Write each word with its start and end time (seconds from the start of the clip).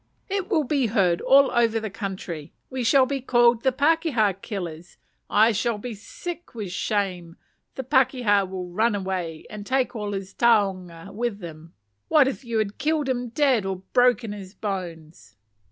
It 0.29 0.49
will 0.49 0.63
be 0.63 0.87
heard 0.87 1.21
of 1.21 1.27
all 1.27 1.51
over 1.51 1.79
the 1.79 1.91
country; 1.91 2.53
we 2.71 2.83
shall 2.83 3.05
be 3.05 3.21
called 3.21 3.61
the 3.61 3.71
'pakeha 3.71 4.33
killers;' 4.41 4.97
I 5.29 5.51
shall 5.51 5.77
be 5.77 5.93
sick 5.93 6.55
with 6.55 6.71
shame; 6.71 7.37
the 7.75 7.83
pakeha 7.83 8.49
will 8.49 8.67
run 8.71 8.95
away, 8.95 9.45
and 9.47 9.63
take 9.63 9.95
all 9.95 10.13
his 10.13 10.33
taonga 10.33 11.03
along 11.03 11.17
with 11.17 11.39
him: 11.39 11.73
what 12.07 12.27
if 12.27 12.43
you 12.43 12.57
had 12.57 12.79
killed 12.79 13.07
him 13.07 13.29
dead, 13.29 13.63
or 13.63 13.83
broken 13.93 14.31
his 14.31 14.55
bones? 14.55 15.35